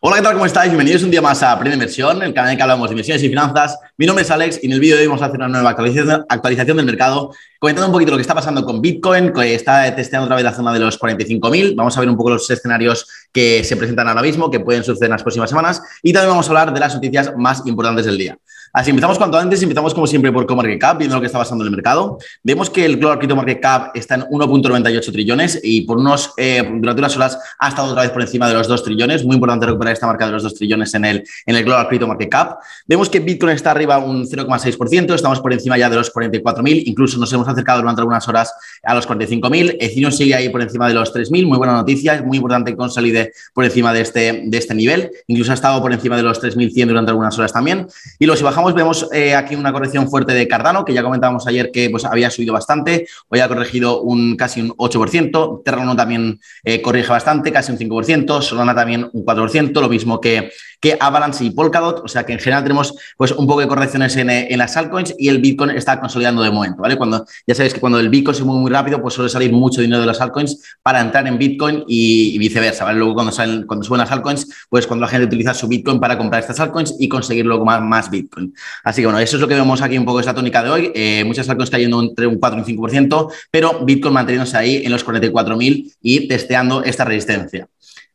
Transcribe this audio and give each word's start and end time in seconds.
Hola, 0.00 0.16
¿qué 0.16 0.22
tal? 0.22 0.32
¿Cómo 0.34 0.46
estáis? 0.46 0.70
Bienvenidos 0.70 1.02
un 1.02 1.10
día 1.10 1.22
más 1.22 1.42
a 1.42 1.52
Aprende 1.52 1.74
Inversión, 1.74 2.22
el 2.22 2.32
canal 2.34 2.50
en 2.50 2.52
el 2.52 2.56
que 2.56 2.62
hablamos 2.62 2.88
de 2.88 2.92
inversiones 2.92 3.22
y 3.22 3.28
finanzas. 3.28 3.78
Mi 3.96 4.06
nombre 4.06 4.24
es 4.24 4.30
Alex 4.30 4.60
y 4.62 4.66
en 4.66 4.72
el 4.72 4.80
vídeo 4.80 4.96
de 4.96 5.02
hoy 5.02 5.08
vamos 5.08 5.22
a 5.22 5.26
hacer 5.26 5.38
una 5.38 5.48
nueva 5.48 5.70
actualización, 5.70 6.76
del 6.76 6.86
mercado, 6.86 7.32
comentando 7.58 7.86
un 7.86 7.92
poquito 7.92 8.10
lo 8.10 8.16
que 8.16 8.22
está 8.22 8.34
pasando 8.34 8.64
con 8.64 8.80
Bitcoin, 8.80 9.32
que 9.32 9.54
está 9.54 9.94
testeando 9.94 10.26
otra 10.26 10.36
vez 10.36 10.44
la 10.44 10.52
zona 10.52 10.72
de 10.72 10.80
los 10.80 11.00
45.000. 11.00 11.74
Vamos 11.74 11.96
a 11.96 12.00
ver 12.00 12.08
un 12.08 12.16
poco 12.16 12.30
los 12.30 12.48
escenarios 12.50 13.06
que 13.32 13.64
se 13.64 13.76
presentan 13.76 14.08
ahora 14.08 14.22
mismo, 14.22 14.50
que 14.50 14.60
pueden 14.60 14.84
suceder 14.84 15.06
en 15.06 15.12
las 15.12 15.22
próximas 15.22 15.50
semanas. 15.50 15.82
Y 16.02 16.12
también 16.12 16.30
vamos 16.30 16.46
a 16.46 16.50
hablar 16.50 16.72
de 16.72 16.80
las 16.80 16.94
noticias 16.94 17.32
más 17.36 17.66
importantes 17.66 18.06
del 18.06 18.18
día. 18.18 18.38
Así 18.76 18.90
empezamos 18.90 19.16
cuanto 19.16 19.38
antes, 19.38 19.62
empezamos 19.62 19.94
como 19.94 20.06
siempre 20.06 20.30
por 20.30 20.44
CoMarketCap, 20.44 20.98
viendo 20.98 21.16
lo 21.16 21.22
que 21.22 21.28
está 21.28 21.38
pasando 21.38 21.64
en 21.64 21.68
el 21.68 21.76
mercado. 21.76 22.18
Vemos 22.42 22.68
que 22.68 22.84
el 22.84 22.98
Global 22.98 23.16
Crypto 23.16 23.34
Market 23.34 23.58
Cap 23.58 23.90
está 23.94 24.16
en 24.16 24.24
1.98 24.24 25.12
trillones 25.12 25.58
y 25.62 25.86
por 25.86 25.96
unos 25.96 26.34
eh, 26.36 26.62
durante 26.62 27.00
unas 27.00 27.16
horas 27.16 27.38
ha 27.58 27.68
estado 27.68 27.88
otra 27.88 28.02
vez 28.02 28.10
por 28.10 28.20
encima 28.20 28.46
de 28.46 28.52
los 28.52 28.68
2 28.68 28.84
trillones. 28.84 29.24
Muy 29.24 29.36
importante 29.36 29.64
recuperar 29.64 29.94
esta 29.94 30.06
marca 30.06 30.26
de 30.26 30.32
los 30.32 30.42
2 30.42 30.56
trillones 30.56 30.92
en 30.92 31.06
el, 31.06 31.24
en 31.46 31.56
el 31.56 31.64
Global 31.64 31.88
Crypto 31.88 32.06
Market 32.06 32.28
Cap. 32.28 32.58
Vemos 32.86 33.08
que 33.08 33.20
Bitcoin 33.20 33.52
está 33.52 33.70
arriba 33.70 33.96
un 33.96 34.26
0,6%, 34.26 35.14
estamos 35.14 35.40
por 35.40 35.54
encima 35.54 35.78
ya 35.78 35.88
de 35.88 35.96
los 35.96 36.12
44.000, 36.12 36.82
incluso 36.84 37.16
nos 37.16 37.32
hemos 37.32 37.48
acercado 37.48 37.80
durante 37.80 38.02
algunas 38.02 38.28
horas 38.28 38.52
a 38.82 38.94
los 38.94 39.08
45.000. 39.08 39.78
Ethereum 39.80 40.12
sigue 40.12 40.34
ahí 40.34 40.50
por 40.50 40.60
encima 40.60 40.86
de 40.86 40.92
los 40.92 41.14
3.000, 41.14 41.46
muy 41.46 41.56
buena 41.56 41.72
noticia, 41.72 42.16
es 42.16 42.24
muy 42.26 42.36
importante 42.36 42.72
que 42.72 42.76
consolide 42.76 43.32
por 43.54 43.64
encima 43.64 43.94
de 43.94 44.02
este, 44.02 44.42
de 44.44 44.58
este 44.58 44.74
nivel. 44.74 45.10
Incluso 45.28 45.52
ha 45.52 45.54
estado 45.54 45.80
por 45.80 45.94
encima 45.94 46.18
de 46.18 46.24
los 46.24 46.42
3.100 46.42 46.88
durante 46.88 47.10
algunas 47.10 47.38
horas 47.38 47.54
también. 47.54 47.86
Y 48.18 48.26
luego 48.26 48.36
si 48.36 48.44
bajamos 48.44 48.65
vemos 48.74 49.08
eh, 49.12 49.34
aquí 49.34 49.54
una 49.54 49.72
corrección 49.72 50.08
fuerte 50.08 50.32
de 50.32 50.48
Cardano, 50.48 50.84
que 50.84 50.92
ya 50.92 51.02
comentábamos 51.02 51.46
ayer 51.46 51.70
que 51.70 51.90
pues, 51.90 52.04
había 52.04 52.30
subido 52.30 52.52
bastante, 52.52 53.06
hoy 53.28 53.40
ha 53.40 53.48
corregido 53.48 54.02
un 54.02 54.36
casi 54.36 54.60
un 54.60 54.70
8%, 54.70 55.62
Terrano 55.64 55.96
también 55.96 56.40
eh, 56.64 56.80
corrige 56.82 57.08
bastante, 57.08 57.52
casi 57.52 57.72
un 57.72 57.78
5%, 57.78 58.42
Solana 58.42 58.74
también 58.74 59.08
un 59.12 59.24
4%, 59.24 59.80
lo 59.80 59.88
mismo 59.88 60.20
que, 60.20 60.50
que 60.80 60.96
Avalanche 60.98 61.44
y 61.44 61.50
Polkadot, 61.50 62.02
o 62.04 62.08
sea 62.08 62.24
que 62.24 62.32
en 62.32 62.38
general 62.38 62.62
tenemos 62.62 62.94
pues 63.16 63.32
un 63.32 63.46
poco 63.46 63.60
de 63.60 63.68
correcciones 63.68 64.16
en, 64.16 64.30
en, 64.30 64.58
las 64.58 64.76
altcoins 64.76 65.14
y 65.18 65.28
el 65.28 65.38
Bitcoin 65.38 65.70
está 65.70 66.00
consolidando 66.00 66.42
de 66.42 66.50
momento, 66.50 66.82
¿vale? 66.82 66.96
Cuando, 66.96 67.24
ya 67.46 67.54
sabéis 67.54 67.74
que 67.74 67.80
cuando 67.80 67.98
el 67.98 68.08
Bitcoin 68.08 68.34
se 68.34 68.44
mueve 68.44 68.60
muy 68.60 68.70
rápido, 68.70 69.00
pues 69.00 69.14
suele 69.14 69.30
salir 69.30 69.52
mucho 69.52 69.80
dinero 69.80 70.00
de 70.00 70.06
las 70.06 70.20
altcoins 70.20 70.76
para 70.82 71.00
entrar 71.00 71.26
en 71.26 71.38
Bitcoin 71.38 71.84
y, 71.86 72.38
viceversa, 72.38 72.84
¿vale? 72.84 72.98
Luego 72.98 73.14
cuando, 73.14 73.32
salen, 73.32 73.66
cuando 73.66 73.84
suben 73.84 74.00
las 74.00 74.10
altcoins, 74.10 74.66
pues 74.68 74.86
cuando 74.86 75.04
la 75.04 75.08
gente 75.08 75.26
utiliza 75.26 75.54
su 75.54 75.68
Bitcoin 75.68 76.00
para 76.00 76.18
comprar 76.18 76.40
estas 76.40 76.60
altcoins 76.60 76.94
y 76.98 77.08
conseguir 77.08 77.46
luego 77.46 77.64
más, 77.64 77.82
más 77.82 78.10
Bitcoin. 78.10 78.54
Así 78.84 79.02
que 79.02 79.06
bueno, 79.06 79.18
eso 79.18 79.36
es 79.36 79.40
lo 79.40 79.48
que 79.48 79.54
vemos 79.54 79.82
aquí 79.82 79.98
un 79.98 80.04
poco 80.04 80.20
esta 80.20 80.34
tónica 80.34 80.62
de 80.62 80.70
hoy, 80.70 80.92
eh, 80.94 81.24
muchas 81.24 81.48
altcoins 81.48 81.70
cayendo 81.70 82.00
entre 82.02 82.26
un 82.26 82.38
4 82.38 82.58
y 82.58 82.72
un 82.72 82.78
5%, 82.78 83.32
pero 83.50 83.84
Bitcoin 83.84 84.14
manteniéndose 84.14 84.56
ahí 84.56 84.82
en 84.84 84.92
los 84.92 85.04
44.000 85.04 85.96
y 86.02 86.28
testeando 86.28 86.82
esta 86.82 87.04
resistencia. 87.04 87.68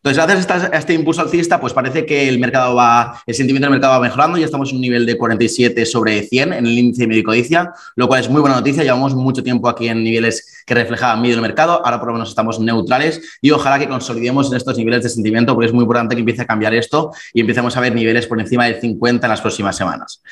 Entonces, 0.04 0.26
gracias 0.26 0.74
a 0.74 0.78
este 0.78 0.96
impulso 0.96 1.22
alcista, 1.22 1.62
pues 1.62 1.74
parece 1.74 2.08
que 2.08 2.28
el 2.28 2.40
mercado 2.40 2.74
va, 2.74 3.22
el 3.28 3.36
sentimiento 3.36 3.68
del 3.68 3.74
mercado 3.74 3.94
va 3.94 4.00
mejorando. 4.00 4.40
Ya 4.40 4.46
estamos 4.46 4.72
en 4.72 4.78
un 4.78 4.82
nivel 4.82 5.06
de 5.06 5.16
47 5.16 5.86
sobre 5.86 6.24
100 6.24 6.54
en 6.54 6.66
el 6.66 6.76
índice 6.76 7.04
de 7.04 7.08
medicodicia, 7.08 7.72
lo 7.96 8.08
cual 8.08 8.22
es 8.22 8.28
muy 8.28 8.42
buena 8.42 8.56
noticia. 8.56 8.82
Llevamos 8.82 9.14
mucho 9.14 9.44
tiempo 9.44 9.70
aquí 9.70 9.90
en 9.90 10.04
niveles 10.04 10.64
que 10.66 10.74
reflejaban 10.74 11.22
medio 11.22 11.36
del 11.36 11.44
mercado. 11.44 11.86
Ahora 11.86 12.00
por 12.00 12.08
lo 12.08 12.14
menos 12.14 12.30
estamos 12.30 12.60
neutrales 12.60 13.22
y 13.42 13.52
ojalá 13.52 13.78
que 13.78 13.88
consolidemos 13.88 14.50
en 14.50 14.58
estos 14.58 14.76
niveles 14.76 15.04
de 15.04 15.10
sentimiento, 15.10 15.54
porque 15.54 15.68
es 15.68 15.74
muy 15.74 15.84
importante 15.84 16.16
que 16.16 16.22
empiece 16.22 16.42
a 16.42 16.46
cambiar 16.46 16.74
esto 16.74 17.12
y 17.32 17.42
empecemos 17.42 17.78
a 17.78 17.80
ver 17.80 17.94
niveles 17.94 18.26
por 18.26 18.40
encima 18.40 18.66
del 18.66 18.82
50 18.82 19.28
en 19.28 19.30
las 19.30 19.42
próximas 19.42 19.76
semanas. 19.76 20.24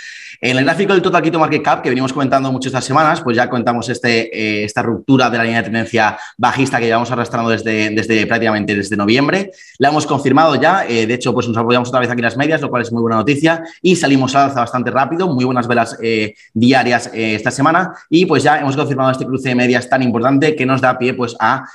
En 0.41 0.57
el 0.57 0.63
gráfico 0.63 0.93
del 0.93 1.01
Total 1.01 1.21
Quito 1.21 1.37
Market 1.37 1.61
Cap, 1.61 1.81
que 1.83 1.89
venimos 1.89 2.13
comentando 2.13 2.51
mucho 2.51 2.69
estas 2.69 2.85
semanas, 2.85 3.21
pues 3.21 3.35
ya 3.35 3.49
comentamos 3.49 3.89
este, 3.89 4.35
eh, 4.35 4.63
esta 4.63 4.81
ruptura 4.81 5.29
de 5.29 5.37
la 5.37 5.43
línea 5.43 5.59
de 5.59 5.65
tendencia 5.65 6.17
bajista 6.37 6.79
que 6.79 6.85
llevamos 6.85 7.11
arrastrando 7.11 7.49
desde, 7.49 7.89
desde 7.89 8.25
prácticamente 8.25 8.73
desde 8.73 8.95
noviembre. 8.95 9.51
La 9.77 9.89
hemos 9.89 10.05
confirmado 10.05 10.55
ya, 10.55 10.85
eh, 10.87 11.07
de 11.07 11.13
hecho, 11.13 11.33
pues 11.33 11.47
nos 11.47 11.57
apoyamos 11.57 11.89
otra 11.89 12.01
vez 12.01 12.09
aquí 12.09 12.19
en 12.19 12.25
las 12.25 12.37
medias, 12.37 12.61
lo 12.61 12.69
cual 12.69 12.81
es 12.81 12.91
muy 12.91 13.01
buena 13.01 13.17
noticia, 13.17 13.63
y 13.81 13.95
salimos 13.95 14.35
a 14.35 14.45
alza 14.45 14.59
bastante 14.59 14.91
rápido, 14.91 15.27
muy 15.33 15.45
buenas 15.45 15.67
velas 15.67 15.97
eh, 16.01 16.35
diarias 16.53 17.09
eh, 17.13 17.35
esta 17.35 17.51
semana, 17.51 17.93
y 18.09 18.25
pues 18.25 18.43
ya 18.43 18.59
hemos 18.59 18.75
confirmado 18.75 19.11
este 19.11 19.25
cruce 19.25 19.49
de 19.49 19.55
medias 19.55 19.89
tan 19.89 20.03
importante 20.03 20.55
que 20.55 20.65
nos 20.65 20.81
da 20.81 20.97
pie 20.97 21.13
pues 21.13 21.35
a 21.39 21.65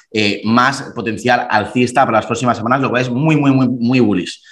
más 0.45 0.93
potencial 0.95 1.47
alcista 1.51 2.05
para 2.05 2.19
las 2.19 2.27
próximas 2.27 2.57
semanas, 2.57 2.81
lo 2.81 2.91
cual 2.91 3.03
es 3.03 3.11
muy, 3.11 3.37
muy, 3.37 3.53
muy, 3.53 3.69
muy 3.69 4.01
bullish. 4.01 4.43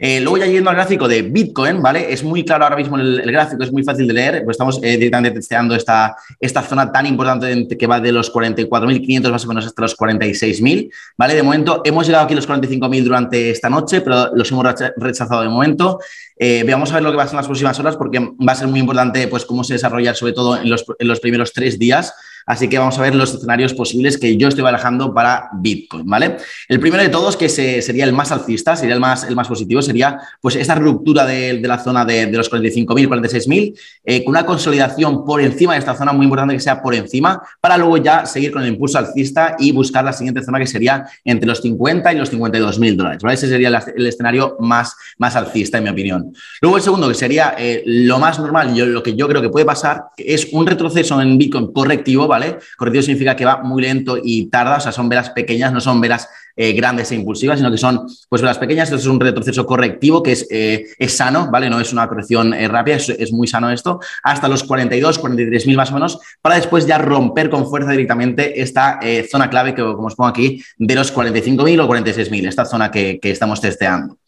Eh, 0.00 0.20
luego 0.20 0.38
ya 0.38 0.46
yendo 0.46 0.70
al 0.70 0.76
gráfico 0.76 1.08
de 1.08 1.22
Bitcoin, 1.22 1.82
¿vale? 1.82 2.12
Es 2.12 2.22
muy 2.22 2.44
claro 2.44 2.62
ahora 2.62 2.76
mismo 2.76 2.96
el, 2.96 3.20
gráfico, 3.32 3.64
es 3.64 3.72
muy 3.72 3.82
fácil 3.82 4.06
de 4.06 4.14
leer, 4.14 4.44
pues 4.44 4.54
estamos 4.54 4.78
eh, 4.80 4.96
directamente 4.96 5.32
testeando 5.32 5.74
esta, 5.74 6.14
esta 6.38 6.62
zona 6.62 6.92
tan 6.92 7.04
importante 7.06 7.66
que 7.76 7.86
va 7.88 7.98
de 7.98 8.12
los 8.12 8.32
44.500 8.32 9.30
más 9.32 9.44
o 9.44 9.48
menos 9.48 9.66
hasta 9.66 9.82
los 9.82 9.98
46.000, 9.98 10.90
¿vale? 11.16 11.34
De 11.34 11.42
momento 11.42 11.82
hemos 11.84 12.06
llegado 12.06 12.24
aquí 12.24 12.34
a 12.34 12.36
los 12.36 12.48
45.000 12.48 13.02
durante 13.02 13.50
esta 13.50 13.68
noche, 13.68 14.00
pero 14.00 14.30
los 14.36 14.48
hemos 14.52 14.66
rechazado 14.96 15.42
de 15.42 15.48
momento. 15.48 15.98
Eh, 16.36 16.62
veamos 16.64 16.92
a 16.92 16.94
ver 16.94 17.02
lo 17.02 17.10
que 17.10 17.16
va 17.16 17.24
a 17.24 17.26
ser 17.26 17.34
en 17.34 17.38
las 17.38 17.46
próximas 17.46 17.80
horas 17.80 17.96
porque 17.96 18.20
va 18.20 18.52
a 18.52 18.54
ser 18.54 18.68
muy 18.68 18.78
importante 18.78 19.26
pues 19.26 19.44
cómo 19.44 19.64
se 19.64 19.72
desarrolla 19.72 20.14
sobre 20.14 20.32
todo 20.32 20.56
en 20.56 20.70
los, 20.70 20.84
en 20.96 21.08
los 21.08 21.18
primeros 21.18 21.52
tres 21.52 21.80
días 21.80 22.14
Así 22.48 22.66
que 22.66 22.78
vamos 22.78 22.98
a 22.98 23.02
ver 23.02 23.14
los 23.14 23.34
escenarios 23.34 23.74
posibles 23.74 24.16
que 24.16 24.38
yo 24.38 24.48
estoy 24.48 24.64
barajando 24.64 25.12
para 25.12 25.50
Bitcoin, 25.52 26.06
¿vale? 26.06 26.38
El 26.66 26.80
primero 26.80 27.02
de 27.02 27.10
todos, 27.10 27.36
que 27.36 27.46
sería 27.50 28.04
el 28.04 28.14
más 28.14 28.32
alcista, 28.32 28.74
sería 28.74 28.94
el 28.94 29.00
más, 29.00 29.24
el 29.24 29.36
más 29.36 29.48
positivo, 29.48 29.82
sería 29.82 30.18
pues 30.40 30.56
esta 30.56 30.74
ruptura 30.74 31.26
de, 31.26 31.60
la 31.60 31.78
zona 31.78 32.06
de, 32.06 32.32
los 32.32 32.50
45.000, 32.50 33.06
46.000, 33.06 33.78
eh, 34.02 34.24
con 34.24 34.30
una 34.30 34.46
consolidación 34.46 35.26
por 35.26 35.42
encima 35.42 35.74
de 35.74 35.80
esta 35.80 35.94
zona, 35.94 36.14
muy 36.14 36.24
importante 36.24 36.54
que 36.54 36.60
sea 36.60 36.80
por 36.80 36.94
encima, 36.94 37.42
para 37.60 37.76
luego 37.76 37.98
ya 37.98 38.24
seguir 38.24 38.50
con 38.50 38.62
el 38.62 38.68
impulso 38.68 38.96
alcista 38.96 39.54
y 39.58 39.72
buscar 39.72 40.02
la 40.02 40.14
siguiente 40.14 40.42
zona 40.42 40.58
que 40.58 40.66
sería 40.66 41.04
entre 41.24 41.46
los 41.46 41.60
50 41.60 42.14
y 42.14 42.16
los 42.16 42.32
52.000 42.32 42.96
dólares, 42.96 43.22
¿vale? 43.22 43.34
Ese 43.34 43.48
sería 43.48 43.68
el, 43.68 44.06
escenario 44.06 44.56
más, 44.60 44.96
más 45.18 45.36
alcista, 45.36 45.76
en 45.76 45.84
mi 45.84 45.90
opinión. 45.90 46.32
Luego 46.62 46.78
el 46.78 46.82
segundo, 46.82 47.08
que 47.08 47.14
sería 47.14 47.56
eh, 47.58 47.82
lo 47.84 48.18
más 48.18 48.38
normal, 48.38 48.74
lo 48.74 49.02
que 49.02 49.14
yo 49.14 49.28
creo 49.28 49.42
que 49.42 49.50
puede 49.50 49.66
pasar, 49.66 50.04
es 50.16 50.48
un 50.50 50.66
retroceso 50.66 51.20
en 51.20 51.36
Bitcoin 51.36 51.74
correctivo, 51.74 52.26
¿vale? 52.26 52.37
Correctivo 52.76 53.02
significa 53.02 53.36
que 53.36 53.44
va 53.44 53.62
muy 53.62 53.82
lento 53.82 54.18
y 54.22 54.46
tarda, 54.46 54.76
o 54.76 54.80
sea, 54.80 54.92
son 54.92 55.08
velas 55.08 55.30
pequeñas, 55.30 55.72
no 55.72 55.80
son 55.80 56.00
velas 56.00 56.28
eh, 56.60 56.72
grandes 56.72 57.12
e 57.12 57.14
impulsivas, 57.14 57.60
sino 57.60 57.70
que 57.70 57.78
son 57.78 58.04
pues 58.28 58.42
velas 58.42 58.58
pequeñas. 58.58 58.88
Esto 58.88 58.96
es 58.96 59.06
un 59.06 59.20
retroceso 59.20 59.64
correctivo 59.64 60.24
que 60.24 60.32
es, 60.32 60.44
eh, 60.50 60.86
es 60.98 61.16
sano, 61.16 61.48
¿vale? 61.52 61.70
No 61.70 61.78
es 61.78 61.92
una 61.92 62.08
corrección 62.08 62.52
eh, 62.52 62.66
rápida, 62.66 62.96
es, 62.96 63.32
muy 63.32 63.46
sano 63.46 63.70
esto, 63.70 64.00
hasta 64.24 64.48
los 64.48 64.64
42, 64.64 65.20
43 65.20 65.66
mil 65.68 65.76
más 65.76 65.92
o 65.92 65.94
menos, 65.94 66.18
para 66.42 66.56
después 66.56 66.84
ya 66.84 66.98
romper 66.98 67.48
con 67.48 67.70
fuerza 67.70 67.92
directamente 67.92 68.60
esta 68.60 68.98
zona 69.30 69.48
clave 69.48 69.72
que, 69.72 69.82
como 69.82 70.08
os 70.08 70.16
pongo 70.16 70.30
aquí, 70.30 70.60
de 70.76 70.96
los 70.96 71.12
45 71.12 71.62
mil 71.62 71.78
o 71.78 71.86
46 71.86 72.28
mil, 72.32 72.44
esta 72.44 72.64
zona 72.64 72.90
que, 72.90 73.20
que, 73.20 73.30
estamos 73.30 73.60
testeando. 73.60 74.18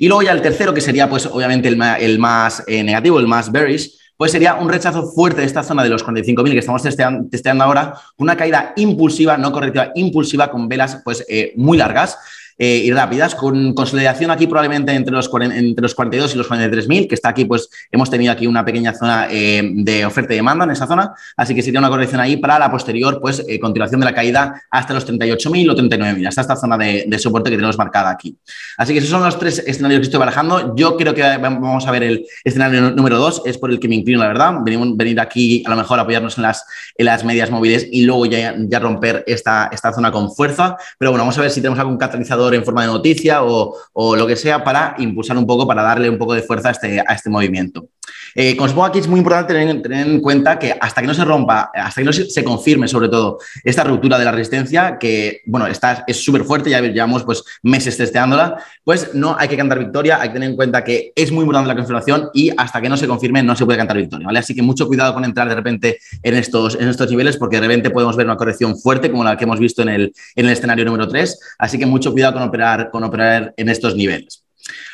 Y 0.00 0.08
luego 0.08 0.22
ya 0.22 0.32
el 0.32 0.42
tercero, 0.42 0.74
que 0.74 0.80
sería 0.80 1.08
pues 1.08 1.26
obviamente 1.26 1.68
el, 1.68 1.80
el 2.00 2.18
más 2.18 2.64
negativo, 2.66 3.20
el 3.20 3.28
más 3.28 3.52
bearish, 3.52 3.92
pues 4.16 4.32
sería 4.32 4.54
un 4.54 4.68
rechazo 4.68 5.10
fuerte 5.12 5.42
de 5.42 5.46
esta 5.46 5.62
zona 5.62 5.82
de 5.82 5.90
los 5.90 6.04
45.000 6.04 6.52
que 6.52 6.58
estamos 6.58 6.82
testeando, 6.82 7.64
ahora, 7.64 7.94
una 8.16 8.36
caída 8.36 8.72
impulsiva, 8.76 9.36
no 9.36 9.52
correctiva, 9.52 9.92
impulsiva 9.94 10.50
con 10.50 10.68
velas 10.68 11.02
pues 11.04 11.24
eh, 11.28 11.52
muy 11.56 11.76
largas. 11.76 12.18
Eh, 12.58 12.82
y 12.84 12.90
rápidas, 12.90 13.34
con 13.34 13.74
consolidación 13.74 14.30
aquí 14.30 14.46
probablemente 14.46 14.92
entre 14.92 15.12
los, 15.12 15.30
entre 15.42 15.82
los 15.82 15.94
42 15.94 16.34
y 16.34 16.38
los 16.38 16.46
43 16.46 16.88
mil, 16.88 17.06
que 17.06 17.14
está 17.14 17.28
aquí, 17.28 17.44
pues 17.44 17.68
hemos 17.92 18.08
tenido 18.08 18.32
aquí 18.32 18.46
una 18.46 18.64
pequeña 18.64 18.94
zona 18.94 19.28
eh, 19.30 19.62
de 19.74 20.06
oferta 20.06 20.32
y 20.32 20.36
demanda 20.36 20.64
en 20.64 20.70
esa 20.70 20.86
zona, 20.86 21.12
así 21.36 21.54
que 21.54 21.62
sería 21.62 21.80
una 21.80 21.90
corrección 21.90 22.20
ahí 22.20 22.38
para 22.38 22.58
la 22.58 22.70
posterior, 22.70 23.20
pues 23.20 23.44
eh, 23.46 23.60
continuación 23.60 24.00
de 24.00 24.06
la 24.06 24.14
caída 24.14 24.62
hasta 24.70 24.94
los 24.94 25.04
38 25.04 25.50
mil 25.50 25.68
o 25.68 25.74
39 25.74 26.14
mil, 26.16 26.26
hasta 26.26 26.40
esta 26.40 26.56
zona 26.56 26.78
de, 26.78 27.18
soporte 27.18 27.50
que 27.50 27.56
tenemos 27.56 27.76
marcada 27.76 28.10
aquí. 28.10 28.36
Así 28.78 28.92
que 28.92 29.00
esos 29.00 29.10
son 29.10 29.22
los 29.22 29.38
tres 29.38 29.58
escenarios 29.58 30.00
que 30.00 30.04
estoy 30.04 30.20
barajando. 30.20 30.74
Yo 30.76 30.96
creo 30.96 31.14
que 31.14 31.22
vamos 31.38 31.86
a 31.86 31.90
ver 31.90 32.02
el 32.04 32.26
escenario 32.44 32.90
número 32.90 33.18
dos, 33.18 33.42
es 33.44 33.58
por 33.58 33.70
el 33.70 33.80
que 33.80 33.88
me 33.88 33.96
inclino, 33.96 34.20
la 34.20 34.28
verdad. 34.28 34.54
Venimos, 34.62 34.96
venir 34.96 35.18
aquí 35.20 35.62
a 35.66 35.70
lo 35.70 35.76
mejor 35.76 35.98
apoyarnos 35.98 36.36
en 36.36 36.42
las, 36.42 36.64
en 36.96 37.06
las 37.06 37.24
medias 37.24 37.50
móviles 37.50 37.86
y 37.90 38.02
luego 38.02 38.26
ya, 38.26 38.54
ya 38.58 38.78
romper 38.78 39.24
esta, 39.26 39.68
esta 39.72 39.92
zona 39.92 40.10
con 40.12 40.30
fuerza. 40.30 40.76
Pero 40.98 41.10
bueno, 41.10 41.22
vamos 41.22 41.36
a 41.38 41.40
ver 41.40 41.50
si 41.50 41.60
tenemos 41.60 41.78
algún 41.78 41.96
catalizador 41.96 42.45
en 42.54 42.64
forma 42.64 42.82
de 42.82 42.88
noticia 42.88 43.42
o, 43.42 43.76
lo 44.16 44.26
que 44.26 44.36
sea 44.36 44.62
para 44.62 44.94
impulsar 44.98 45.36
un 45.36 45.46
poco, 45.46 45.66
para 45.66 45.82
darle 45.82 46.08
un 46.08 46.18
poco 46.18 46.34
de 46.34 46.42
fuerza 46.42 46.68
a 46.68 46.72
este, 46.72 47.00
a 47.00 47.14
este 47.14 47.30
movimiento. 47.30 47.88
Eh, 48.34 48.56
os 48.60 48.72
pongo 48.72 48.84
aquí, 48.84 48.98
es 48.98 49.08
muy 49.08 49.18
importante 49.18 49.54
tener, 49.54 50.06
en 50.06 50.20
cuenta 50.20 50.58
que 50.58 50.74
hasta 50.78 51.00
que 51.00 51.06
no 51.06 51.14
se 51.14 51.24
rompa, 51.24 51.70
hasta 51.74 52.02
que 52.02 52.04
no 52.04 52.12
se, 52.12 52.44
confirme 52.44 52.86
sobre 52.86 53.08
todo 53.08 53.38
esta 53.64 53.82
ruptura 53.82 54.18
de 54.18 54.24
la 54.24 54.32
resistencia, 54.32 54.98
que 54.98 55.40
bueno, 55.46 55.66
está, 55.66 56.04
es 56.06 56.22
súper 56.22 56.44
fuerte, 56.44 56.70
ya 56.70 56.80
llevamos 56.80 57.24
pues 57.24 57.42
meses 57.62 57.96
testeándola, 57.96 58.62
pues 58.84 59.14
no 59.14 59.36
hay 59.38 59.48
que 59.48 59.56
cantar 59.56 59.78
victoria, 59.78 60.20
hay 60.20 60.28
que 60.28 60.34
tener 60.34 60.50
en 60.50 60.56
cuenta 60.56 60.84
que 60.84 61.12
es 61.14 61.32
muy 61.32 61.42
importante 61.42 61.68
la 61.68 61.76
confirmación 61.76 62.28
y 62.34 62.50
hasta 62.56 62.80
que 62.80 62.88
no 62.88 62.96
se 62.96 63.08
confirme 63.08 63.42
no 63.42 63.56
se 63.56 63.64
puede 63.64 63.78
cantar 63.78 63.96
victoria, 63.96 64.26
¿vale? 64.26 64.38
Así 64.38 64.54
que 64.54 64.62
mucho 64.62 64.86
cuidado 64.86 65.14
con 65.14 65.24
entrar 65.24 65.48
de 65.48 65.54
repente 65.54 65.98
en 66.22 66.34
estos, 66.34 66.74
en 66.74 66.88
estos 66.88 67.10
niveles 67.10 67.36
porque 67.36 67.56
de 67.56 67.62
repente 67.62 67.90
podemos 67.90 68.16
ver 68.16 68.26
una 68.26 68.36
corrección 68.36 68.78
fuerte 68.78 69.10
como 69.10 69.24
la 69.24 69.36
que 69.36 69.44
hemos 69.44 69.58
visto 69.58 69.82
en 69.82 69.88
el, 69.88 70.12
en 70.34 70.46
el 70.46 70.52
escenario 70.52 70.84
número 70.84 71.08
3, 71.08 71.38
así 71.58 71.78
que 71.78 71.86
mucho 71.86 72.12
cuidado 72.12 72.34
con 72.34 72.42
operar, 72.42 72.90
con 72.90 73.02
operar 73.04 73.54
en 73.56 73.68
estos 73.68 73.96
niveles. 73.96 74.45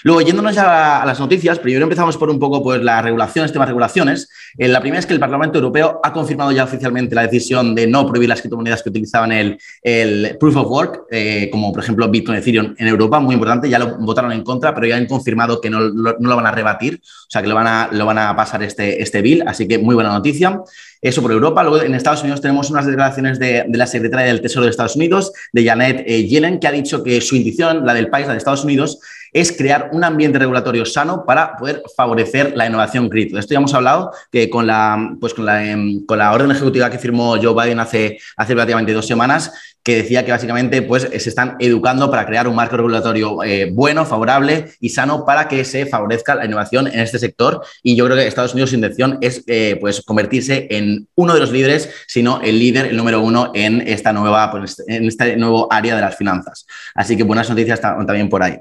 Luego, 0.04 0.20
yéndonos 0.20 0.54
ya 0.54 1.02
a 1.02 1.06
las 1.06 1.20
noticias, 1.20 1.58
primero 1.58 1.84
empezamos 1.84 2.16
por 2.16 2.28
un 2.28 2.38
poco 2.38 2.62
pues, 2.62 2.82
las 2.82 3.02
regulaciones, 3.02 3.52
temas 3.52 3.66
de 3.66 3.70
regulaciones. 3.70 4.28
Eh, 4.58 4.68
la 4.68 4.80
primera 4.80 4.98
es 4.98 5.06
que 5.06 5.14
el 5.14 5.20
Parlamento 5.20 5.58
Europeo 5.58 6.00
ha 6.02 6.12
confirmado 6.12 6.50
ya 6.52 6.64
oficialmente 6.64 7.14
la 7.14 7.22
decisión 7.22 7.74
de 7.74 7.86
no 7.86 8.06
prohibir 8.06 8.28
las 8.28 8.40
criptomonedas 8.40 8.82
que 8.82 8.90
utilizaban 8.90 9.32
el, 9.32 10.36
Proof 10.38 10.56
of 10.56 10.70
Work, 10.70 11.04
eh, 11.10 11.48
como 11.50 11.72
por 11.72 11.82
ejemplo 11.82 12.08
Bitcoin 12.08 12.38
Ethereum 12.38 12.74
en 12.76 12.86
Europa, 12.88 13.20
muy 13.20 13.34
importante, 13.34 13.68
ya 13.68 13.78
lo 13.78 13.98
votaron 13.98 14.32
en 14.32 14.42
contra, 14.42 14.74
pero 14.74 14.86
ya 14.86 14.96
han 14.96 15.06
confirmado 15.06 15.60
que 15.60 15.70
no, 15.70 15.80
no 15.80 16.14
lo 16.18 16.36
van 16.36 16.46
a 16.46 16.50
rebatir, 16.50 17.00
o 17.02 17.30
sea 17.30 17.42
que 17.42 17.48
lo 17.48 17.54
van 17.54 17.66
a, 17.66 17.88
lo 17.92 18.04
van 18.04 18.18
a 18.18 18.34
pasar 18.34 18.62
este, 18.62 19.02
este 19.02 19.22
bill, 19.22 19.44
así 19.46 19.68
que 19.68 19.78
muy 19.78 19.94
buena 19.94 20.10
noticia. 20.10 20.60
Eso 21.02 21.20
por 21.20 21.32
Europa. 21.32 21.64
Luego 21.64 21.84
en 21.84 21.96
Estados 21.96 22.20
Unidos 22.20 22.40
tenemos 22.40 22.70
unas 22.70 22.86
declaraciones 22.86 23.40
de, 23.40 23.66
la 23.68 23.88
secretaria 23.88 24.26
del 24.26 24.40
Tesoro 24.40 24.66
de 24.66 24.70
Estados 24.70 24.94
Unidos, 24.94 25.32
de 25.52 25.64
Janet 25.64 26.04
eh, 26.06 26.28
Yellen, 26.28 26.60
que 26.60 26.68
ha 26.68 26.72
dicho 26.72 27.02
que 27.02 27.20
su 27.20 27.34
intención, 27.34 27.84
la 27.84 27.92
del 27.92 28.08
país, 28.08 28.28
la 28.28 28.34
de 28.34 28.38
Estados 28.38 28.62
Unidos, 28.62 29.00
es 29.32 29.50
crear 29.50 29.90
un 29.92 30.04
ambiente 30.04 30.38
regulatorio 30.38 30.84
sano 30.84 31.24
para 31.26 31.56
poder 31.56 31.82
favorecer 31.96 32.56
la 32.56 32.66
innovación 32.66 33.08
cripto. 33.08 33.38
Esto 33.38 33.52
ya 33.52 33.58
hemos 33.58 33.74
hablado 33.74 34.12
que 34.30 34.48
con 34.48 34.66
la, 34.66 35.16
pues 35.20 35.34
con 35.34 35.46
la, 35.46 35.68
em, 35.68 36.04
con 36.06 36.18
la 36.18 36.32
orden 36.32 36.50
ejecutiva 36.50 36.90
que 36.90 36.98
firmó 36.98 37.36
Joe 37.42 37.54
Biden 37.54 37.80
hace, 37.80 38.18
hace 38.36 38.52
relativamente 38.52 38.92
dos 38.92 39.06
semanas, 39.06 39.71
que 39.82 39.96
decía 39.96 40.24
que 40.24 40.30
básicamente 40.30 40.82
pues, 40.82 41.02
se 41.02 41.28
están 41.28 41.56
educando 41.58 42.10
para 42.10 42.24
crear 42.24 42.46
un 42.46 42.54
marco 42.54 42.76
regulatorio 42.76 43.42
eh, 43.42 43.70
bueno, 43.72 44.04
favorable 44.06 44.72
y 44.80 44.90
sano 44.90 45.24
para 45.24 45.48
que 45.48 45.64
se 45.64 45.86
favorezca 45.86 46.36
la 46.36 46.44
innovación 46.44 46.86
en 46.86 47.00
este 47.00 47.18
sector. 47.18 47.62
Y 47.82 47.96
yo 47.96 48.04
creo 48.04 48.16
que 48.16 48.26
Estados 48.26 48.52
Unidos, 48.52 48.70
su 48.70 48.76
intención 48.76 49.18
es 49.20 49.42
eh, 49.46 49.76
pues, 49.80 50.02
convertirse 50.02 50.68
en 50.70 51.08
uno 51.16 51.34
de 51.34 51.40
los 51.40 51.50
líderes, 51.50 51.90
sino 52.06 52.40
el 52.42 52.58
líder, 52.58 52.86
el 52.86 52.96
número 52.96 53.20
uno 53.20 53.50
en 53.54 53.80
esta 53.86 54.12
nueva, 54.12 54.50
pues, 54.52 54.82
en 54.86 55.06
este 55.06 55.36
nuevo 55.36 55.66
área 55.70 55.96
de 55.96 56.00
las 56.00 56.16
finanzas. 56.16 56.66
Así 56.94 57.16
que 57.16 57.24
buenas 57.24 57.50
noticias 57.50 57.80
también 57.80 58.28
por 58.28 58.42
ahí. 58.42 58.56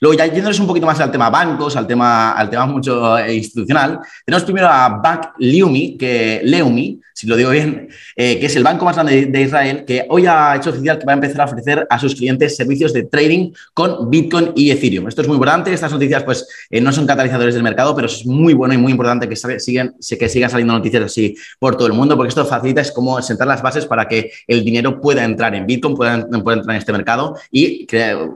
Luego, 0.00 0.16
ya 0.16 0.26
yéndonos 0.26 0.60
un 0.60 0.66
poquito 0.66 0.86
más 0.86 1.00
al 1.00 1.10
tema 1.10 1.30
bancos, 1.30 1.76
al 1.76 1.86
tema, 1.86 2.32
al 2.32 2.50
tema 2.50 2.66
mucho 2.66 3.18
eh, 3.18 3.34
institucional, 3.34 4.00
tenemos 4.24 4.44
primero 4.44 4.68
a 4.68 4.88
Bank 4.88 5.28
Leumi, 5.38 5.96
que 5.96 6.40
Leumi, 6.44 7.00
si 7.14 7.26
lo 7.26 7.36
digo 7.36 7.50
bien, 7.50 7.88
que 8.14 8.44
es 8.44 8.56
el 8.56 8.62
banco 8.62 8.84
más 8.84 8.94
grande 8.96 9.26
de 9.26 9.40
Israel, 9.40 9.84
que 9.86 10.04
hoy 10.10 10.26
ha 10.26 10.54
hecho 10.56 10.65
oficial 10.66 10.98
que 10.98 11.06
va 11.06 11.12
a 11.12 11.14
empezar 11.14 11.40
a 11.40 11.44
ofrecer 11.44 11.86
a 11.88 11.98
sus 11.98 12.14
clientes 12.14 12.56
servicios 12.56 12.92
de 12.92 13.04
trading 13.04 13.52
con 13.74 14.10
Bitcoin 14.10 14.52
y 14.54 14.70
Ethereum. 14.70 15.08
Esto 15.08 15.22
es 15.22 15.28
muy 15.28 15.36
importante. 15.36 15.72
Estas 15.72 15.92
noticias, 15.92 16.24
pues, 16.24 16.46
eh, 16.70 16.80
no 16.80 16.92
son 16.92 17.06
catalizadores 17.06 17.54
del 17.54 17.62
mercado, 17.62 17.94
pero 17.94 18.06
es 18.06 18.26
muy 18.26 18.54
bueno 18.54 18.74
y 18.74 18.78
muy 18.78 18.92
importante 18.92 19.28
que 19.28 19.36
sigan, 19.36 19.94
que 20.18 20.28
sigan 20.28 20.50
saliendo 20.50 20.74
noticias 20.74 21.02
así 21.04 21.36
por 21.58 21.76
todo 21.76 21.86
el 21.86 21.94
mundo, 21.94 22.16
porque 22.16 22.28
esto 22.28 22.44
facilita, 22.44 22.80
es 22.80 22.92
como 22.92 23.20
sentar 23.22 23.46
las 23.46 23.62
bases 23.62 23.86
para 23.86 24.06
que 24.06 24.30
el 24.46 24.64
dinero 24.64 25.00
pueda 25.00 25.24
entrar 25.24 25.54
en 25.54 25.66
Bitcoin, 25.66 25.94
pueda, 25.94 26.14
entrar 26.14 26.70
en 26.70 26.76
este 26.76 26.92
mercado 26.92 27.36
y 27.50 27.86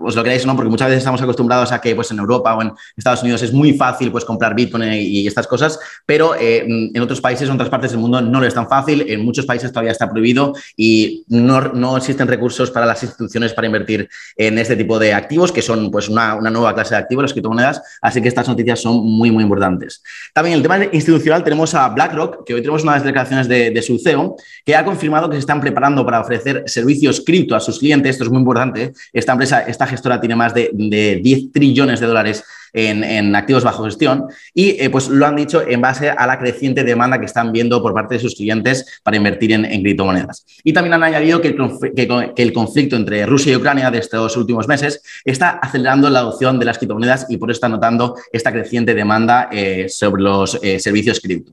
os 0.03 0.15
lo 0.15 0.23
creáis 0.23 0.45
o 0.45 0.47
no, 0.47 0.57
porque 0.57 0.71
muchas 0.71 0.89
veces 0.89 0.99
estamos 0.99 1.23
acostumbrados 1.23 1.73
a 1.73 1.81
que, 1.81 1.95
pues, 1.95 2.11
en 2.11 2.19
Europa 2.19 2.55
o 2.55 2.63
en 2.63 2.73
Estados 2.97 3.23
Unidos 3.23 3.43
es 3.43 3.53
muy 3.53 3.75
fácil, 3.75 4.11
pues, 4.11 4.25
comprar 4.25 4.55
Bitcoin 4.55 4.93
y, 4.93 5.27
estas 5.27 5.47
cosas, 5.47 5.79
pero 6.07 6.35
eh, 6.35 6.65
en 6.67 7.01
otros 7.01 7.21
países, 7.21 7.49
en 7.49 7.55
otras 7.55 7.69
partes 7.69 7.91
del 7.93 8.01
mundo 8.01 8.21
no 8.21 8.41
lo 8.41 8.47
es 8.47 8.55
tan 8.55 8.69
fácil. 8.69 9.05
En 9.09 9.25
muchos 9.25 9.47
países 9.47 9.71
todavía 9.71 9.93
está 9.93 10.11
prohibido 10.11 10.55
y 10.77 11.25
no, 11.29 11.61
no 11.73 11.97
existe 11.97 12.20
recursos 12.29 12.71
para 12.71 12.87
las 12.87 13.03
instituciones 13.03 13.53
para 13.53 13.67
invertir 13.67 14.09
en 14.37 14.59
este 14.59 14.77
tipo 14.77 14.99
de 14.99 15.15
activos, 15.15 15.53
que 15.53 15.63
son 15.63 15.91
pues 15.91 16.09
una, 16.09 16.41
nueva 16.41 16.75
clase 16.75 16.95
de 16.95 17.01
activos, 17.01 17.23
las 17.23 17.33
criptomonedas. 17.33 17.83
Así 18.01 18.21
que 18.21 18.29
estas 18.29 18.49
noticias 18.49 18.81
son 18.81 19.05
muy, 19.05 19.31
muy 19.31 19.43
importantes. 19.43 20.03
También 20.33 20.57
el 20.57 20.63
tema 20.63 20.85
institucional 20.93 21.45
tenemos 21.45 21.75
a 21.75 21.89
BlackRock, 21.89 22.45
que 22.45 22.55
hoy 22.55 22.61
tenemos 22.61 22.83
declaraciones 22.83 23.49
de, 23.49 23.71
de 23.71 23.83
su 23.83 23.99
CEO, 23.99 24.37
que 24.65 24.75
ha 24.77 24.85
confirmado 24.85 25.29
que 25.29 25.37
se 25.37 25.41
están 25.41 25.61
preparando 25.61 26.05
para 26.05 26.21
ofrecer 26.21 26.65
servicios 26.67 27.23
cripto 27.25 27.55
a 27.55 27.61
sus 27.61 27.79
clientes. 27.79 28.11
Esto 28.11 28.25
es 28.25 28.31
muy 28.31 28.41
importante. 28.41 28.93
Esta 29.13 29.33
empresa, 29.33 29.61
esta 29.63 29.87
gestora 29.87 30.21
tiene 30.21 30.37
más 30.37 30.55
de, 30.55 30.71
de 30.73 31.21
10 31.23 31.53
trillones 31.53 32.01
de 32.01 32.07
dólares 32.07 32.45
en, 32.73 33.35
activos 33.35 33.65
bajo 33.65 33.85
gestión 33.85 34.27
y 34.55 34.83
eh, 34.83 34.91
pues 34.91 35.09
lo 35.09 35.27
han 35.27 35.37
dicho 35.37 35.63
en 35.67 35.81
base 35.81 36.11
a 36.11 36.27
la 36.27 36.39
creciente 36.39 36.85
demanda 36.85 37.19
que 37.19 37.27
están 37.27 37.53
viendo 37.53 37.83
por 37.83 37.95
parte 37.95 38.15
de 38.15 38.21
sus 38.21 38.35
clientes 38.35 39.01
para 39.03 39.17
invertir 39.17 39.53
en, 39.53 39.83
criptomonedas. 39.83 40.45
Y 40.65 40.73
también 40.73 40.95
han 40.95 41.03
añadido 41.03 41.41
que 41.41 41.49
el, 41.49 42.53
conflicto 42.53 42.97
entre 42.97 43.27
Rusia 43.27 43.53
y 43.53 43.57
Ucrania 43.57 43.91
de 43.91 43.99
estos 43.99 44.37
últimos 44.37 44.69
meses 44.69 45.03
está 45.25 45.51
acelerando 45.51 46.09
la 46.11 46.21
adopción 46.21 46.59
de 46.59 46.65
las 46.65 46.79
criptomonedas 46.79 47.27
y 47.29 47.37
por 47.37 47.51
eso 47.51 47.57
está 47.57 47.69
notando 47.69 48.17
esta 48.33 48.53
creciente 48.53 48.95
demanda 48.95 49.49
eh, 49.53 49.89
sobre 49.89 50.23
los 50.23 50.59
eh, 50.63 50.79
servicios 50.79 51.21
cripto. 51.21 51.53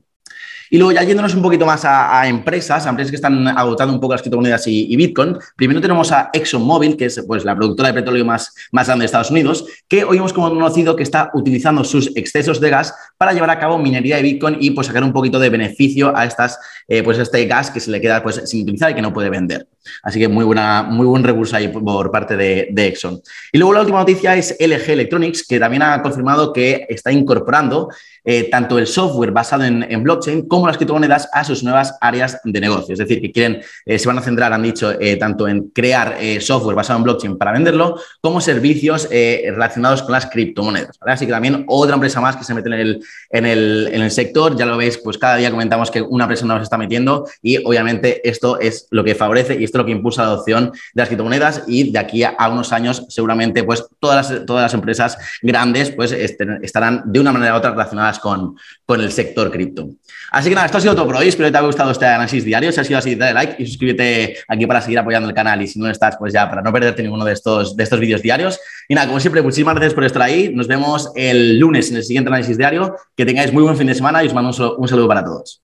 Y 0.70 0.78
luego 0.78 0.92
ya 0.92 1.02
yéndonos 1.02 1.34
un 1.34 1.42
poquito 1.42 1.66
más 1.66 1.84
a, 1.84 2.26
empresas, 2.28 2.86
a 2.86 2.90
empresas 2.90 3.10
que 3.10 3.16
están 3.16 3.46
adoptando 3.48 3.94
un 3.94 4.00
poco 4.00 4.14
las 4.14 4.22
criptomonedas 4.22 4.66
y, 4.66 4.94
Bitcoin, 4.96 5.36
primero 5.56 5.80
tenemos 5.80 6.12
a 6.12 6.30
ExxonMobil, 6.32 6.96
que 6.96 7.06
es 7.06 7.22
pues, 7.26 7.44
la 7.44 7.54
productora 7.56 7.88
de 7.88 7.94
petróleo 7.94 8.24
más, 8.24 8.54
más 8.72 8.86
grande 8.86 9.02
de 9.02 9.06
Estados 9.06 9.30
Unidos, 9.30 9.64
que 9.88 10.04
hoy 10.04 10.18
hemos 10.18 10.32
conocido 10.32 10.96
que 10.96 11.02
está 11.02 11.30
utilizando 11.34 11.84
sus 11.84 12.14
excesos 12.16 12.60
de 12.60 12.70
gas 12.70 12.94
para 13.16 13.32
llevar 13.32 13.50
a 13.50 13.58
cabo 13.58 13.78
minería 13.78 14.16
de 14.16 14.22
Bitcoin 14.22 14.56
y 14.60 14.70
pues, 14.72 14.86
sacar 14.86 15.04
un 15.04 15.12
poquito 15.12 15.38
de 15.38 15.50
beneficio 15.50 16.16
a 16.16 16.24
estas, 16.24 16.58
eh, 16.86 17.02
pues, 17.02 17.18
este 17.18 17.46
gas 17.46 17.70
que 17.70 17.80
se 17.80 17.90
le 17.90 18.00
queda 18.00 18.22
pues, 18.22 18.42
sin 18.44 18.62
utilizar 18.62 18.90
y 18.90 18.94
que 18.94 19.02
no 19.02 19.12
puede 19.12 19.30
vender. 19.30 19.66
Así 20.02 20.18
que 20.18 20.28
muy, 20.28 20.44
buena, 20.44 20.82
muy 20.82 21.06
buen 21.06 21.24
recurso 21.24 21.56
ahí 21.56 21.68
por 21.68 22.10
parte 22.10 22.36
de, 22.36 22.86
Exxon. 22.88 23.20
Y 23.52 23.58
luego 23.58 23.74
la 23.74 23.80
última 23.80 23.98
noticia 23.98 24.36
es 24.36 24.56
LG 24.58 24.90
Electronics, 24.90 25.46
que 25.46 25.58
también 25.58 25.82
ha 25.82 26.00
confirmado 26.02 26.52
que 26.52 26.86
está 26.88 27.12
incorporando 27.12 27.88
eh, 28.24 28.48
tanto 28.50 28.78
el 28.78 28.86
software 28.86 29.30
basado 29.30 29.64
en, 29.64 30.02
blockchain 30.02 30.46
como 30.48 30.57
las 30.66 30.76
criptomonedas 30.76 31.28
a 31.32 31.44
sus 31.44 31.62
nuevas 31.62 31.96
áreas 32.00 32.40
de 32.44 32.60
negocio. 32.60 32.92
Es 32.92 32.98
decir, 32.98 33.20
que 33.20 33.32
quieren, 33.32 33.60
eh, 33.86 33.98
se 33.98 34.08
van 34.08 34.18
a 34.18 34.22
centrar, 34.22 34.52
han 34.52 34.62
dicho, 34.62 34.92
eh, 35.00 35.16
tanto 35.16 35.48
en 35.48 35.70
crear 35.70 36.16
software 36.40 36.76
basado 36.76 36.98
en 36.98 37.04
blockchain 37.04 37.38
para 37.38 37.52
venderlo, 37.52 38.00
como 38.20 38.40
servicios 38.40 39.08
relacionados 39.10 40.02
con 40.02 40.12
las 40.12 40.26
criptomonedas. 40.26 40.98
Así 41.00 41.26
que 41.26 41.32
también 41.32 41.64
otra 41.68 41.94
empresa 41.94 42.20
más 42.20 42.36
que 42.36 42.44
se 42.44 42.54
mete 42.54 42.68
en 42.68 42.74
el, 43.46 43.88
en 43.92 44.02
el, 44.02 44.10
sector. 44.10 44.56
Ya 44.56 44.66
lo 44.66 44.76
veis, 44.76 44.98
pues 44.98 45.18
cada 45.18 45.36
día 45.36 45.50
comentamos 45.50 45.90
que 45.90 46.02
una 46.02 46.24
empresa 46.24 46.46
se 46.56 46.62
está 46.62 46.78
metiendo 46.78 47.28
y 47.42 47.58
obviamente 47.64 48.26
esto 48.28 48.58
es 48.58 48.86
lo 48.90 49.04
que 49.04 49.14
favorece 49.14 49.56
y 49.58 49.64
esto 49.64 49.78
es 49.78 49.80
lo 49.80 49.86
que 49.86 49.92
impulsa 49.92 50.22
la 50.22 50.28
adopción 50.28 50.72
de 50.94 51.02
las 51.02 51.08
criptomonedas 51.08 51.64
y 51.66 51.90
de 51.90 51.98
aquí 51.98 52.24
a, 52.24 52.36
unos 52.48 52.72
años 52.72 53.04
seguramente 53.08 53.64
pues 53.64 53.84
todas 54.00 54.30
las, 54.30 54.46
todas 54.46 54.62
las 54.62 54.74
empresas 54.74 55.18
grandes 55.42 55.90
pues 55.90 56.12
estarán 56.12 57.02
de 57.06 57.20
una 57.20 57.32
manera 57.32 57.54
u 57.54 57.58
otra 57.58 57.70
relacionadas 57.70 58.18
con, 58.18 58.56
con 58.86 59.00
el 59.00 59.12
sector 59.12 59.50
cripto. 59.50 59.88
Así 60.48 60.52
que 60.52 60.54
nada, 60.54 60.64
esto 60.64 60.78
ha 60.78 60.80
sido 60.80 60.94
todo 60.94 61.04
por 61.04 61.16
hoy. 61.16 61.28
Espero 61.28 61.48
que 61.48 61.52
te 61.52 61.58
haya 61.58 61.66
gustado 61.66 61.90
este 61.90 62.06
análisis 62.06 62.42
diario. 62.42 62.72
Si 62.72 62.80
ha 62.80 62.84
sido 62.84 62.98
así, 62.98 63.14
dale 63.14 63.34
like 63.34 63.62
y 63.62 63.66
suscríbete 63.66 64.38
aquí 64.48 64.66
para 64.66 64.80
seguir 64.80 64.98
apoyando 64.98 65.28
el 65.28 65.34
canal. 65.34 65.60
Y 65.60 65.66
si 65.66 65.78
no 65.78 65.90
estás, 65.90 66.16
pues 66.16 66.32
ya 66.32 66.48
para 66.48 66.62
no 66.62 66.72
perderte 66.72 67.02
ninguno 67.02 67.26
de 67.26 67.34
estos, 67.34 67.76
de 67.76 67.84
estos 67.84 68.00
vídeos 68.00 68.22
diarios. 68.22 68.58
Y 68.88 68.94
nada, 68.94 69.08
como 69.08 69.20
siempre, 69.20 69.42
muchísimas 69.42 69.74
gracias 69.74 69.92
por 69.92 70.04
estar 70.04 70.22
ahí. 70.22 70.50
Nos 70.54 70.66
vemos 70.66 71.12
el 71.16 71.58
lunes 71.58 71.90
en 71.90 71.98
el 71.98 72.02
siguiente 72.02 72.28
análisis 72.28 72.56
diario. 72.56 72.96
Que 73.14 73.26
tengáis 73.26 73.52
muy 73.52 73.62
buen 73.62 73.76
fin 73.76 73.88
de 73.88 73.94
semana 73.94 74.24
y 74.24 74.28
os 74.28 74.32
mando 74.32 74.76
un 74.78 74.88
saludo 74.88 75.06
para 75.06 75.22
todos. 75.22 75.56